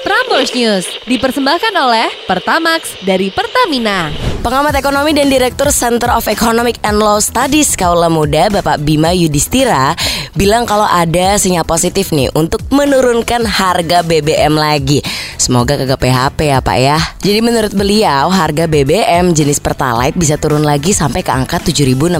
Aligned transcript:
Prambors 0.00 0.50
News 0.56 0.86
dipersembahkan 1.06 1.74
oleh 1.76 2.08
Pertamax 2.26 2.96
dari 3.04 3.28
Pertamina. 3.28 4.29
Pengamat 4.40 4.72
ekonomi 4.72 5.12
dan 5.12 5.28
Direktur 5.28 5.68
Center 5.68 6.08
of 6.16 6.24
Economic 6.24 6.80
and 6.80 6.96
Law 6.96 7.20
Studies 7.20 7.76
Kaula 7.76 8.08
Muda 8.08 8.48
Bapak 8.48 8.80
Bima 8.80 9.12
Yudhistira 9.12 9.92
bilang 10.32 10.64
kalau 10.64 10.88
ada 10.88 11.36
sinyal 11.36 11.68
positif 11.68 12.08
nih 12.08 12.32
untuk 12.32 12.64
menurunkan 12.72 13.44
harga 13.44 14.00
BBM 14.00 14.56
lagi. 14.56 15.04
Semoga 15.36 15.76
kagak 15.76 16.00
PHP 16.00 16.56
ya 16.56 16.58
Pak 16.64 16.78
ya. 16.80 16.96
Jadi 17.20 17.40
menurut 17.44 17.72
beliau 17.76 18.32
harga 18.32 18.64
BBM 18.64 19.36
jenis 19.36 19.60
Pertalite 19.60 20.16
bisa 20.16 20.40
turun 20.40 20.64
lagi 20.64 20.96
sampai 20.96 21.20
ke 21.20 21.28
angka 21.28 21.60
7.650 21.60 22.16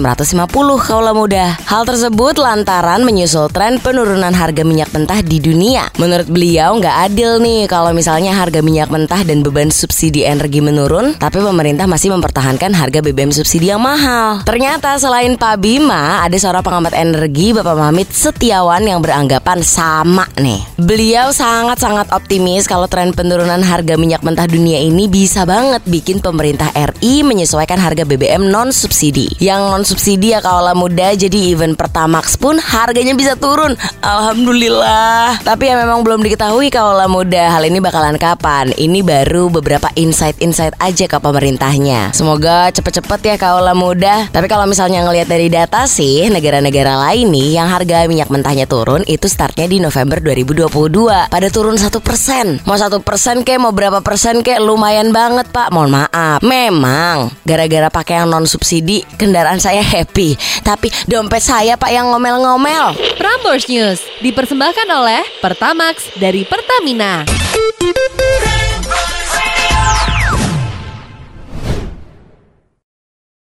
Kaula 0.77 1.17
Muda. 1.17 1.57
Hal 1.65 1.89
tersebut 1.89 2.37
lantaran 2.37 3.01
menyusul 3.01 3.49
tren 3.49 3.81
penurunan 3.81 4.29
harga 4.29 4.61
minyak 4.61 4.93
mentah 4.93 5.25
di 5.25 5.41
dunia. 5.41 5.89
Menurut 5.97 6.29
beliau 6.29 6.77
nggak 6.77 7.09
adil 7.09 7.41
nih 7.41 7.65
kalau 7.65 7.89
misalnya 7.97 8.37
harga 8.37 8.61
minyak 8.61 8.93
mentah 8.93 9.25
dan 9.25 9.41
beban 9.41 9.73
subsidi 9.73 10.21
energi 10.21 10.61
menurun, 10.61 11.17
tapi 11.17 11.41
pemerintah 11.41 11.89
masih 11.89 12.10
mempertahankan 12.11 12.75
harga 12.75 12.99
BBM 12.99 13.31
subsidi 13.31 13.71
yang 13.71 13.79
mahal. 13.79 14.43
Ternyata 14.43 14.99
selain 14.99 15.39
Pak 15.39 15.63
Bima, 15.63 16.19
ada 16.27 16.35
seorang 16.35 16.59
pengamat 16.59 16.91
energi 16.91 17.55
Bapak 17.55 17.75
Mamit 17.79 18.11
Setiawan 18.11 18.83
yang 18.83 18.99
beranggapan 18.99 19.63
sama 19.63 20.27
nih. 20.35 20.59
Beliau 20.75 21.31
sangat-sangat 21.31 22.11
optimis 22.11 22.67
kalau 22.67 22.91
tren 22.91 23.15
penurunan 23.15 23.63
harga 23.63 23.95
minyak 23.95 24.25
mentah 24.25 24.49
dunia 24.49 24.81
ini 24.81 25.07
bisa 25.07 25.45
banget 25.47 25.85
bikin 25.85 26.19
pemerintah 26.19 26.67
RI 26.73 27.23
menyesuaikan 27.23 27.77
harga 27.77 28.03
BBM 28.03 28.49
non 28.49 28.73
subsidi. 28.73 29.29
Yang 29.37 29.61
non 29.69 29.83
subsidi 29.85 30.33
ya 30.33 30.41
kalau 30.41 30.73
muda 30.73 31.13
jadi 31.13 31.53
event 31.53 31.77
Pertamax 31.77 32.35
pun 32.35 32.57
harganya 32.57 33.13
bisa 33.13 33.37
turun. 33.37 33.77
Alhamdulillah. 34.01 35.45
Tapi 35.45 35.69
ya 35.69 35.77
memang 35.77 36.01
belum 36.01 36.25
diketahui 36.25 36.73
kalau 36.73 36.97
muda 37.05 37.53
hal 37.53 37.63
ini 37.69 37.77
bakalan 37.77 38.17
kapan. 38.17 38.73
Ini 38.73 39.05
baru 39.05 39.53
beberapa 39.53 39.93
insight-insight 39.93 40.73
aja 40.81 41.05
ke 41.05 41.17
pemerintahnya. 41.21 42.00
Semoga 42.09 42.73
cepet-cepet 42.73 43.19
ya 43.21 43.35
kaulah 43.37 43.77
muda. 43.77 44.25
Tapi 44.33 44.49
kalau 44.49 44.65
misalnya 44.65 45.05
ngelihat 45.05 45.29
dari 45.29 45.45
data 45.53 45.85
sih, 45.85 46.25
negara-negara 46.33 46.97
lain 46.97 47.29
nih 47.29 47.61
yang 47.61 47.69
harga 47.69 48.09
minyak 48.09 48.33
mentahnya 48.33 48.65
turun 48.65 49.05
itu 49.05 49.29
startnya 49.29 49.69
di 49.69 49.77
November 49.77 50.17
2022. 50.17 51.29
Pada 51.29 51.47
turun 51.53 51.77
satu 51.77 52.01
persen. 52.01 52.57
Mau 52.65 52.79
satu 52.79 52.97
persen 53.05 53.45
kek, 53.45 53.61
mau 53.61 53.69
berapa 53.69 54.01
persen 54.01 54.41
kek, 54.41 54.57
lumayan 54.57 55.13
banget 55.13 55.45
pak. 55.53 55.69
Mohon 55.69 56.01
maaf. 56.01 56.39
Memang 56.41 57.29
gara-gara 57.45 57.93
pakai 57.93 58.25
yang 58.25 58.33
non 58.33 58.49
subsidi, 58.49 59.05
kendaraan 59.21 59.61
saya 59.61 59.85
happy. 59.85 60.33
Tapi 60.65 60.89
dompet 61.05 61.45
saya 61.45 61.77
pak 61.77 61.93
yang 61.93 62.09
ngomel-ngomel. 62.09 62.97
Prambors 63.19 63.69
News 63.69 64.01
dipersembahkan 64.23 64.87
oleh 64.89 65.21
Pertamax 65.43 66.15
dari 66.15 66.47
Pertamina. 66.47 67.27